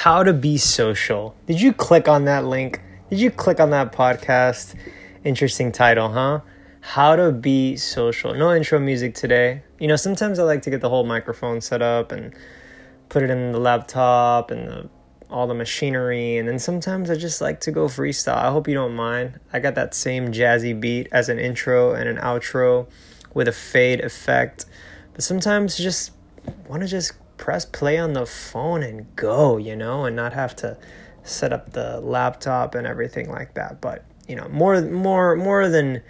[0.00, 1.36] How to Be Social.
[1.44, 2.80] Did you click on that link?
[3.10, 4.74] Did you click on that podcast?
[5.24, 6.40] Interesting title, huh?
[6.80, 8.32] How to Be Social.
[8.32, 9.62] No intro music today.
[9.78, 12.32] You know, sometimes I like to get the whole microphone set up and
[13.10, 14.88] put it in the laptop and the,
[15.28, 18.36] all the machinery, and then sometimes I just like to go freestyle.
[18.36, 19.38] I hope you don't mind.
[19.52, 22.88] I got that same jazzy beat as an intro and an outro
[23.34, 24.64] with a fade effect,
[25.12, 26.12] but sometimes just
[26.70, 30.54] want to just press play on the phone and go, you know, and not have
[30.54, 30.76] to
[31.22, 33.80] set up the laptop and everything like that.
[33.80, 36.02] But, you know, more more more than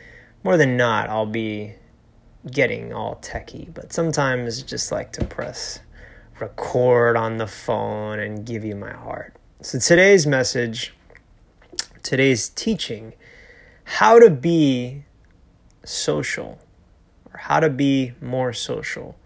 [0.43, 1.74] more than not, I'll be
[2.51, 5.79] getting all techie, but sometimes just like to press
[6.41, 9.35] record on the phone and give you my heart.
[9.62, 10.95] So today's message,
[12.02, 13.12] today's teaching,
[13.85, 15.05] how to be
[15.85, 16.59] social
[17.33, 19.16] or how to be more social.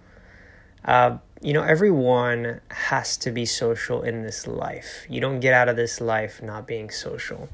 [0.85, 5.05] Uh, you know, everyone has to be social in this life.
[5.11, 7.51] You don't get out of this life not being social.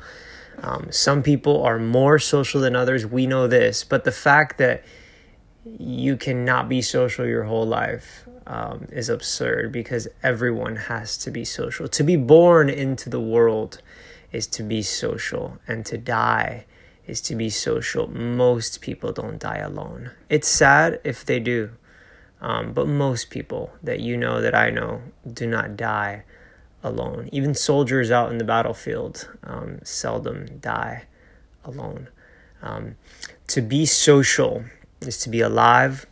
[0.62, 3.04] Um, some people are more social than others.
[3.04, 3.82] We know this.
[3.82, 4.84] But the fact that
[5.64, 11.44] you cannot be social your whole life um, is absurd because everyone has to be
[11.44, 11.88] social.
[11.88, 13.82] To be born into the world
[14.30, 16.64] is to be social, and to die
[17.08, 18.06] is to be social.
[18.06, 20.12] Most people don't die alone.
[20.28, 21.70] It's sad if they do.
[22.40, 26.24] Um, but most people that you know, that I know, do not die
[26.82, 27.28] alone.
[27.32, 31.04] Even soldiers out in the battlefield um, seldom die
[31.64, 32.08] alone.
[32.62, 32.96] Um,
[33.48, 34.64] to be social
[35.00, 36.06] is to be alive.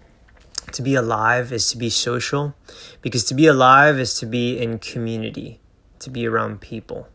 [0.73, 2.55] To be alive is to be social,
[3.01, 5.61] because to be alive is to be in community,
[5.99, 7.09] to be around people.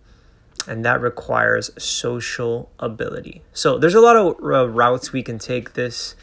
[0.67, 3.43] And that requires social ability.
[3.53, 6.15] So, there's a lot of uh, routes we can take this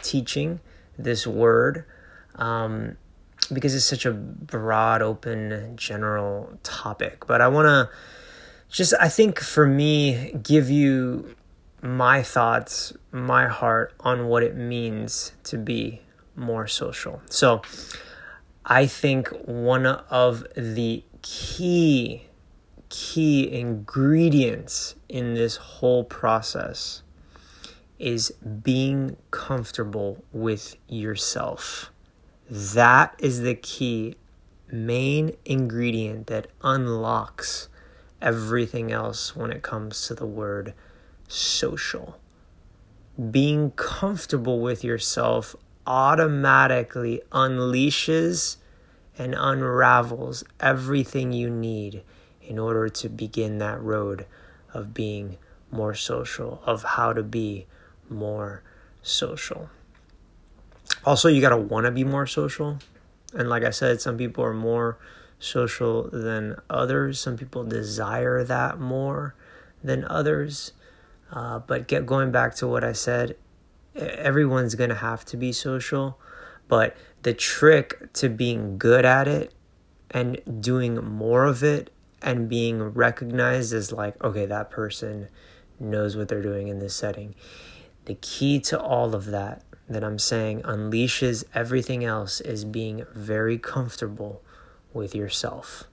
[0.00, 0.60] teaching,
[0.96, 1.84] this word
[2.36, 2.96] um,
[3.52, 7.26] because it's such a broad, open, general topic.
[7.26, 7.90] But I want to
[8.70, 11.34] just, I think for me, give you
[11.82, 16.02] my thoughts, my heart on what it means to be
[16.34, 17.22] more social.
[17.30, 17.62] So
[18.64, 22.24] I think one of the key,
[22.88, 27.02] key ingredients in this whole process
[27.98, 28.30] is
[28.62, 31.90] being comfortable with yourself.
[32.48, 34.14] That is the key
[34.70, 37.68] main ingredient that unlocks
[38.22, 40.72] everything else when it comes to the word
[41.26, 42.20] social.
[43.30, 45.56] Being comfortable with yourself
[45.88, 48.58] automatically unleashes
[49.18, 52.04] and unravels everything you need
[52.40, 54.24] in order to begin that road
[54.72, 55.36] of being
[55.72, 57.66] more social, of how to be
[58.08, 58.62] more
[59.02, 59.68] social.
[61.06, 62.78] Also, you got to want to be more social.
[63.32, 64.98] And like I said, some people are more
[65.38, 67.20] social than others.
[67.20, 69.34] Some people desire that more
[69.84, 70.72] than others.
[71.30, 73.36] Uh, but get going back to what I said,
[73.94, 76.18] everyone's to have to be social.
[76.68, 79.54] But the trick to being good at it
[80.10, 81.90] and doing more of it
[82.22, 85.28] and being recognized as like, okay, that person
[85.78, 87.34] knows what they're doing in this setting.
[88.06, 93.58] The key to all of that that I'm saying unleashes everything else is being very
[93.58, 94.42] comfortable
[94.92, 95.84] with yourself.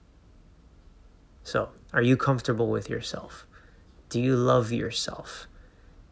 [1.44, 3.46] So, are you comfortable with yourself?
[4.10, 5.48] Do you love yourself?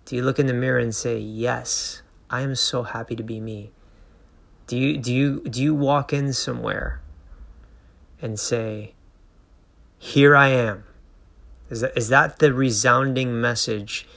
[0.06, 3.40] Do you look in the mirror and say, "Yes, I am so happy to be
[3.40, 3.72] me"?
[4.68, 7.02] Do you do you do you walk in somewhere
[8.22, 8.94] and say,
[9.97, 10.84] "Here I am"?
[11.70, 14.08] Is that is that the resounding message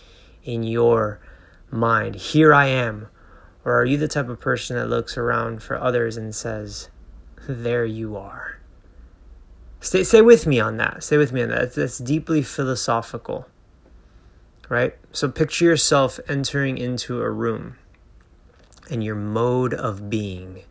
[0.43, 1.21] in your
[1.71, 2.17] mind?
[2.17, 3.09] Here I am
[3.65, 6.91] or are you the type of person that looks around for others and says,
[7.49, 8.59] There you are?
[9.81, 11.03] Stay, stay with me on that.
[11.03, 11.61] Stay with me on that.
[11.61, 13.49] That's, that's deeply philosophical,
[14.69, 14.97] right?
[15.13, 17.77] So picture yourself entering into a room
[18.91, 20.65] and your mode of being.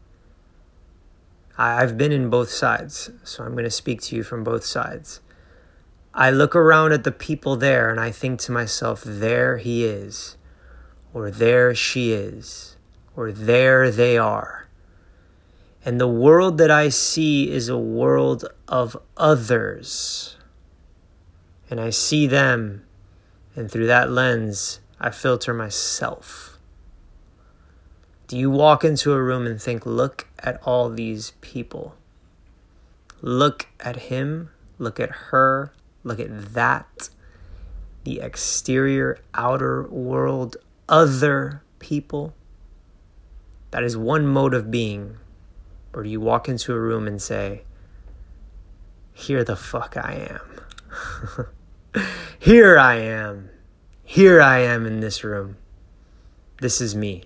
[1.58, 5.20] I've been in both sides, so I'm going to speak to you from both sides.
[6.14, 10.38] I look around at the people there and I think to myself, there he is,
[11.12, 12.73] or there she is
[13.16, 14.68] or there they are.
[15.86, 20.38] And the world that I see is a world of others.
[21.70, 22.86] And I see them,
[23.56, 26.58] and through that lens, I filter myself.
[28.28, 31.96] Do you walk into a room and think, look at all these people?
[33.22, 34.50] Look at him,
[34.80, 35.74] look at her,
[36.04, 37.10] look at that.
[38.06, 40.58] The exterior, outer world,
[40.88, 42.34] other people.
[43.74, 45.18] That is one mode of being.
[45.94, 47.64] Or do you walk into a room and say,
[49.12, 51.48] here the fuck I am.
[52.40, 53.50] here I am.
[54.04, 55.58] Here I am in this room.
[56.62, 57.24] This is me.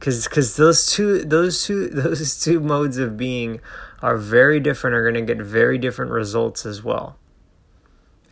[0.00, 3.60] Cause, cause those two, those two, those two modes of being
[4.02, 4.96] are very different.
[4.96, 7.16] Are going to get very different results as well.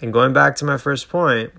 [0.00, 1.52] And going back to my first point,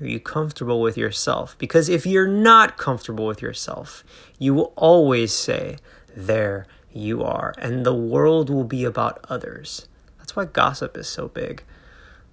[0.00, 1.56] are you comfortable with yourself?
[1.58, 4.04] Because if you're not comfortable with yourself,
[4.38, 5.76] you will always say,
[6.16, 7.54] There you are.
[7.58, 9.88] And the world will be about others.
[10.18, 11.62] That's why gossip is so big.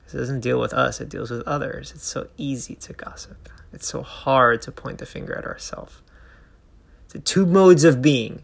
[0.08, 1.92] It doesn't deal with us, it deals with others.
[1.94, 6.02] It's so easy to gossip, it's so hard to point the finger at ourselves.
[7.10, 8.44] The two modes of being.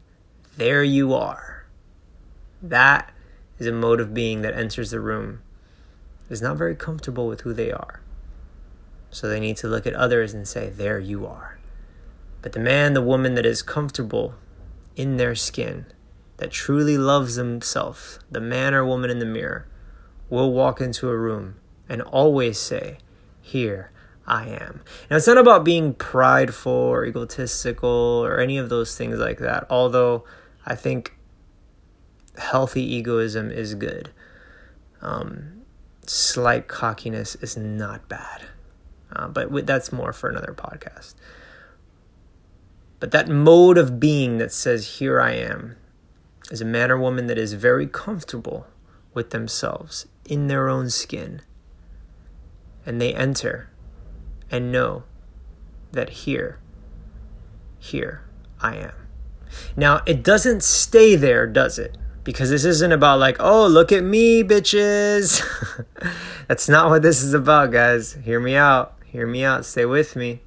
[0.57, 1.65] There you are.
[2.61, 3.11] That
[3.59, 5.41] is a mode of being that enters the room,
[6.29, 8.01] is not very comfortable with who they are.
[9.15, 11.57] So they need to look at others and say, There you are.
[12.41, 14.35] But the man, the woman that is comfortable
[14.97, 15.85] in their skin,
[16.35, 19.69] that truly loves themselves, the man or woman in the mirror,
[20.29, 21.55] will walk into a room
[21.87, 22.97] and always say,
[23.41, 23.89] Here
[24.27, 24.81] I am.
[25.09, 29.65] Now, it's not about being prideful or egotistical or any of those things like that,
[29.69, 30.25] although
[30.65, 31.17] I think
[32.37, 34.09] healthy egoism is good.
[35.01, 35.61] Um,
[36.05, 38.47] slight cockiness is not bad.
[39.15, 41.15] Uh, but that's more for another podcast.
[42.99, 45.75] But that mode of being that says, Here I am,
[46.51, 48.67] is a man or woman that is very comfortable
[49.13, 51.41] with themselves in their own skin.
[52.85, 53.69] And they enter
[54.51, 55.03] and know
[55.91, 56.59] that here,
[57.79, 58.25] here
[58.61, 58.93] I am.
[59.75, 61.97] Now, it doesn't stay there, does it?
[62.23, 65.43] Because this isn't about, like, oh, look at me, bitches.
[66.47, 68.13] That's not what this is about, guys.
[68.13, 68.94] Hear me out.
[69.15, 69.63] Hear me out.
[69.63, 70.41] Stay with me.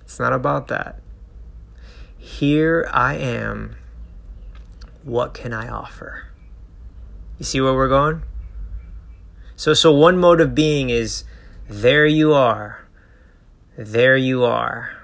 [0.00, 1.00] It's not about that.
[2.16, 3.76] Here I am.
[5.04, 6.24] What can I offer?
[7.38, 8.24] You see where we're going?
[9.54, 11.22] So so one mode of being is
[11.68, 12.84] there you are.
[13.76, 14.97] There you are.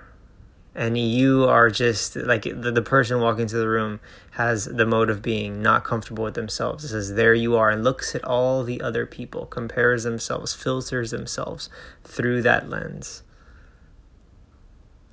[0.76, 4.00] And you are just like the, the person walking into the room
[4.32, 6.84] has the mode of being not comfortable with themselves.
[6.84, 11.12] It says, There you are, and looks at all the other people, compares themselves, filters
[11.12, 11.70] themselves
[12.02, 13.22] through that lens.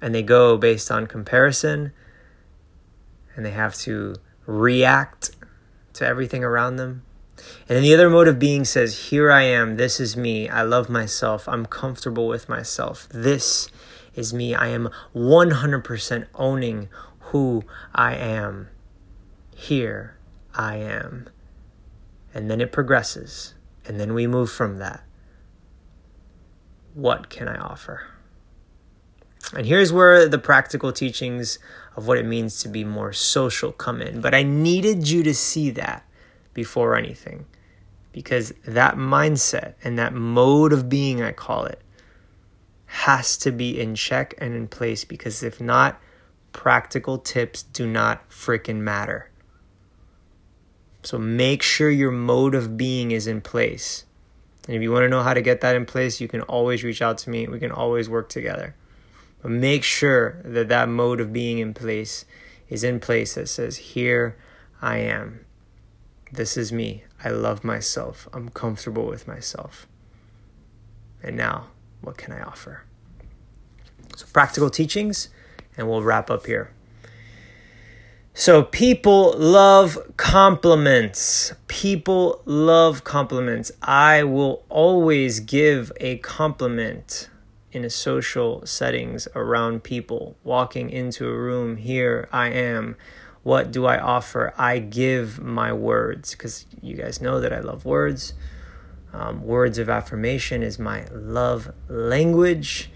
[0.01, 1.93] And they go based on comparison,
[3.35, 4.15] and they have to
[4.47, 5.29] react
[5.93, 7.03] to everything around them.
[7.69, 10.63] And then the other mode of being says, Here I am, this is me, I
[10.63, 13.69] love myself, I'm comfortable with myself, this
[14.15, 17.63] is me, I am 100% owning who
[17.93, 18.69] I am
[19.61, 20.17] here
[20.55, 21.29] I am.
[22.33, 23.53] And then it progresses,
[23.85, 25.03] and then we move from that.
[26.93, 28.07] What can I offer?
[29.53, 31.59] And here's where the practical teachings
[31.95, 34.21] of what it means to be more social come in.
[34.21, 36.05] But I needed you to see that
[36.53, 37.45] before anything
[38.13, 41.81] because that mindset and that mode of being, I call it,
[42.91, 45.97] has to be in check and in place because if not,
[46.51, 49.29] practical tips do not freaking matter.
[51.03, 54.03] So make sure your mode of being is in place.
[54.67, 56.83] And if you want to know how to get that in place, you can always
[56.83, 57.47] reach out to me.
[57.47, 58.75] We can always work together.
[59.41, 62.25] But make sure that that mode of being in place
[62.69, 64.37] is in place that says, Here
[64.81, 65.45] I am.
[66.29, 67.05] This is me.
[67.23, 68.27] I love myself.
[68.33, 69.87] I'm comfortable with myself.
[71.23, 71.67] And now,
[72.01, 72.83] what can I offer?
[74.15, 75.29] So, practical teachings,
[75.77, 76.71] and we'll wrap up here.
[78.33, 81.53] So people love compliments.
[81.67, 83.73] People love compliments.
[83.81, 87.29] I will always give a compliment
[87.73, 90.37] in a social settings around people.
[90.45, 92.95] Walking into a room, here I am.
[93.43, 94.53] What do I offer?
[94.57, 98.33] I give my words because you guys know that I love words.
[99.13, 102.89] Um, words of affirmation is my love language.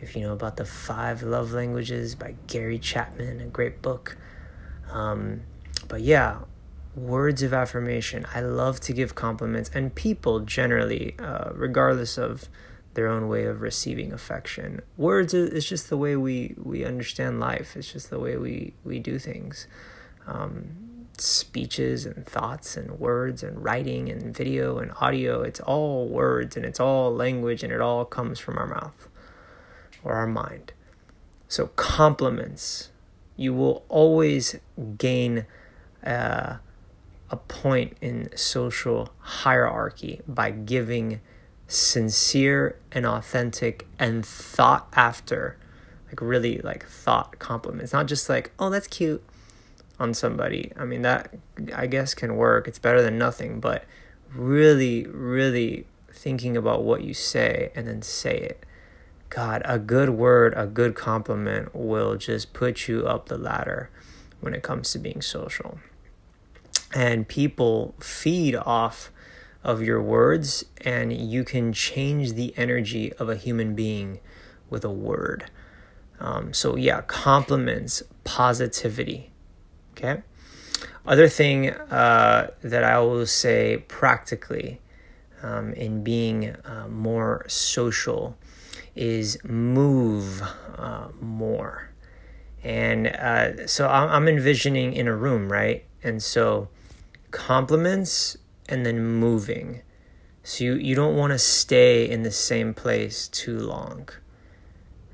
[0.00, 4.16] If you know about the five love languages by Gary Chapman, a great book.
[4.90, 5.42] Um,
[5.88, 6.38] but yeah,
[6.94, 8.26] words of affirmation.
[8.34, 12.48] I love to give compliments, and people generally, uh, regardless of
[12.94, 17.76] their own way of receiving affection, words is just the way we we understand life.
[17.76, 19.68] It's just the way we we do things.
[20.26, 20.89] Um,
[21.20, 25.42] speeches and thoughts and words and writing and video and audio.
[25.42, 29.08] It's all words and it's all language and it all comes from our mouth
[30.02, 30.72] or our mind.
[31.48, 32.90] So compliments
[33.36, 34.56] you will always
[34.98, 35.46] gain
[36.04, 36.56] uh,
[37.30, 41.20] a point in social hierarchy by giving
[41.66, 45.56] sincere and authentic and thought after
[46.08, 49.22] like really like thought compliments not just like oh that's cute
[50.00, 50.72] on somebody.
[50.76, 51.32] I mean, that
[51.74, 52.66] I guess can work.
[52.66, 53.84] It's better than nothing, but
[54.34, 58.64] really, really thinking about what you say and then say it.
[59.28, 63.90] God, a good word, a good compliment will just put you up the ladder
[64.40, 65.78] when it comes to being social.
[66.92, 69.12] And people feed off
[69.62, 74.18] of your words, and you can change the energy of a human being
[74.68, 75.50] with a word.
[76.18, 79.29] Um, so, yeah, compliments, positivity.
[80.02, 80.22] Okay.
[81.06, 84.80] Other thing uh, that I will say practically
[85.42, 88.38] um, in being uh, more social
[88.94, 90.42] is move
[90.76, 91.90] uh, more.
[92.62, 95.84] And uh, so I'm envisioning in a room, right?
[96.02, 96.68] And so
[97.30, 98.38] compliments
[98.68, 99.82] and then moving.
[100.42, 104.08] So you, you don't want to stay in the same place too long.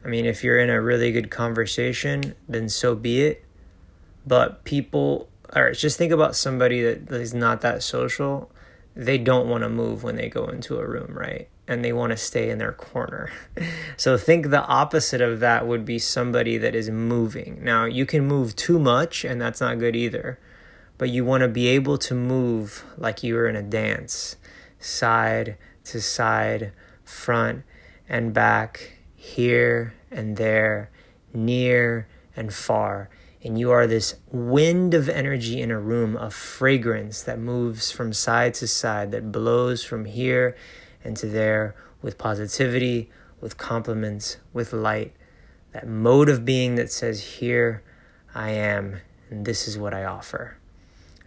[0.04, 3.45] I mean, if you're in a really good conversation, then so be it.
[4.26, 8.50] But people, or just think about somebody that is not that social.
[8.94, 11.48] They don't want to move when they go into a room, right?
[11.68, 13.30] And they want to stay in their corner.
[13.96, 17.62] so think the opposite of that would be somebody that is moving.
[17.62, 20.38] Now, you can move too much, and that's not good either
[20.98, 24.36] but you want to be able to move like you were in a dance,
[24.78, 26.72] side to side,
[27.04, 27.62] front
[28.08, 30.90] and back, here and there,
[31.34, 33.10] near and far.
[33.46, 38.12] And you are this wind of energy in a room, of fragrance that moves from
[38.12, 40.56] side to side, that blows from here
[41.04, 43.08] and to there with positivity,
[43.40, 45.14] with compliments, with light.
[45.70, 47.84] That mode of being that says, Here
[48.34, 48.96] I am,
[49.30, 50.58] and this is what I offer.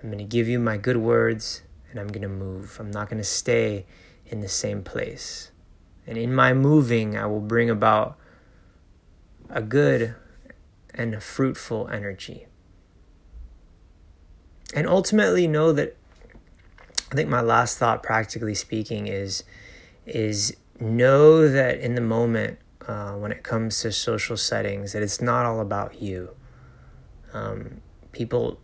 [0.04, 2.76] I'm going to give you my good words and I'm going to move.
[2.82, 3.86] I'm not going to stay
[4.26, 5.52] in the same place.
[6.06, 8.18] And in my moving, I will bring about
[9.50, 10.16] a good
[10.93, 12.48] and fruitful energy.
[14.74, 15.96] And ultimately know that
[17.12, 19.43] I think my last thought practically speaking is
[20.05, 25.22] is know that in the moment uh, when it comes to social settings that it's
[25.22, 26.36] not all about you.
[27.34, 27.81] Um,
[28.12, 28.60] people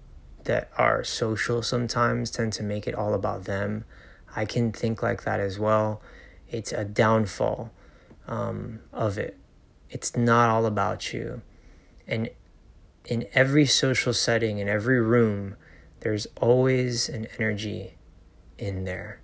[0.46, 3.86] that are social sometimes tend to make it all about them.
[4.36, 6.02] I can think like that as well.
[6.50, 7.72] It's a downfall
[8.28, 9.38] um, of it.
[9.90, 11.42] It's not all about you.
[12.08, 12.30] And
[13.06, 15.56] in every social setting, in every room,
[16.02, 17.96] there's always an energy
[18.58, 19.20] in there.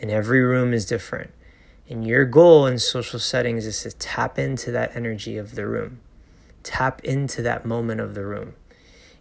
[0.00, 1.30] And every room is different.
[1.88, 6.00] And your goal in social settings is to tap into that energy of the room,
[6.62, 8.54] tap into that moment of the room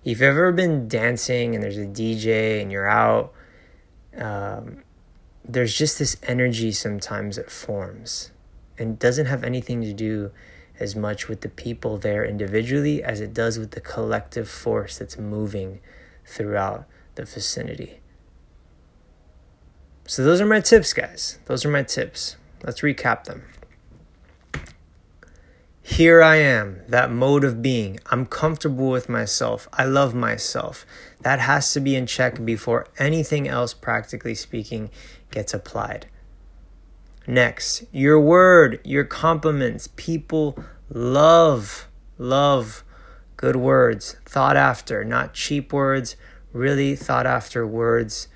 [0.07, 3.33] if you've ever been dancing and there's a DJ and you're out,
[4.17, 4.83] um,
[5.43, 8.31] there's just this energy sometimes that forms
[8.77, 10.31] and doesn't have anything to do
[10.79, 15.17] as much with the people there individually as it does with the collective force that's
[15.17, 15.79] moving
[16.25, 17.99] throughout the vicinity.
[20.05, 21.39] So, those are my tips, guys.
[21.45, 22.37] Those are my tips.
[22.63, 23.43] Let's recap them.
[25.81, 27.99] Here I am, that mode of being.
[28.07, 29.69] I'm comfortable with myself.
[29.71, 30.85] I love myself.
[31.21, 34.89] That has to be in check before anything else, practically speaking,
[35.31, 36.07] gets applied.
[37.29, 39.89] Next, your word, your compliments.
[39.97, 40.57] People
[40.89, 42.85] love, love
[43.35, 46.15] good words, thought after, not cheap words,
[46.53, 48.29] really thought after words.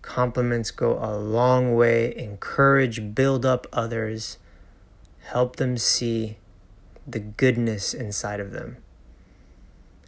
[0.00, 2.16] Compliments go a long way.
[2.16, 4.38] Encourage, build up others,
[5.24, 6.38] help them see
[7.06, 8.78] the goodness inside of them.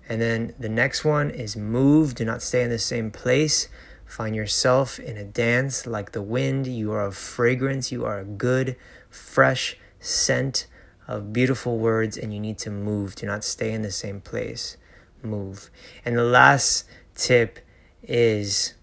[0.09, 2.15] And then the next one is move.
[2.15, 3.69] Do not stay in the same place.
[4.15, 6.69] Find yourself in a dance like the wind.
[6.69, 7.91] You are a fragrance.
[7.91, 8.77] You are a good,
[9.11, 10.69] fresh scent
[11.09, 13.17] of beautiful words, and you need to move.
[13.17, 14.77] Do not stay in the same place.
[15.21, 15.69] Move.
[16.05, 16.85] And the last
[17.17, 17.59] tip
[18.05, 18.75] is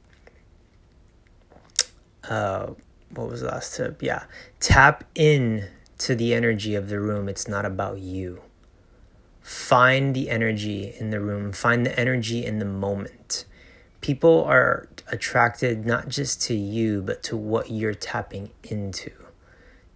[2.27, 2.71] uh,
[3.11, 4.03] what was the last tip?
[4.03, 4.25] Yeah.
[4.59, 5.69] Tap in
[5.99, 7.29] to the energy of the room.
[7.29, 8.41] It's not about you.
[9.41, 13.20] Find the energy in the room, find the energy in the moment.
[14.01, 19.11] People are attracted not just to you, but to what you're tapping into.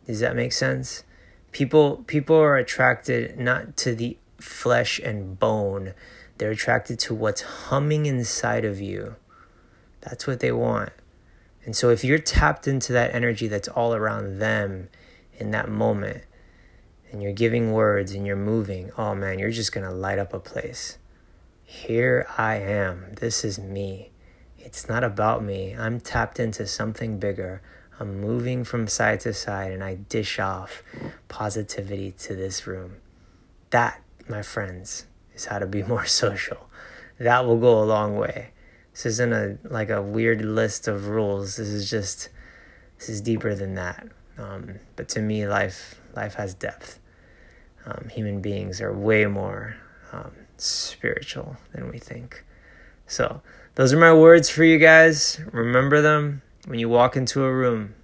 [0.05, 1.03] Does that make sense?
[1.51, 5.93] People people are attracted not to the flesh and bone.
[6.38, 9.15] They're attracted to what's humming inside of you.
[10.01, 10.91] That's what they want.
[11.63, 14.89] And so if you're tapped into that energy that's all around them,
[15.39, 16.24] in that moment
[17.12, 20.33] and you're giving words and you're moving, oh man, you're just going to light up
[20.33, 20.97] a place.
[21.67, 23.15] Here I am.
[23.19, 24.12] This is me.
[24.60, 25.75] It's not about me.
[25.75, 27.63] I'm tapped into something bigger.
[28.00, 30.84] I'm moving from side to side and I dish off
[31.27, 32.98] positivity to this room.
[33.72, 36.69] That, my friends, is how to be more social.
[37.17, 38.51] that will go a long way.
[38.91, 41.57] This isn't a like a weird list of rules.
[41.57, 42.29] This is just
[43.00, 44.07] this is deeper than that.
[44.38, 47.00] Um, but to me, life life has depth.
[47.88, 49.77] Um, human beings are way more
[50.13, 50.31] um,
[50.62, 52.43] spiritual than we think.
[53.07, 53.41] So
[53.75, 55.39] those are my words for you guys.
[55.51, 57.95] Remember them when you walk into a room.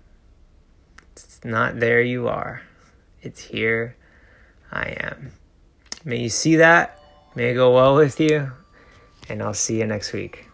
[1.12, 2.62] It's not there you are.
[3.22, 3.96] It's here
[4.72, 5.32] I am.
[6.04, 7.00] May you see that.
[7.36, 8.52] May it go well with you.
[9.30, 10.51] And I'll see you next week.